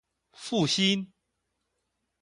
[0.31, 1.13] 復興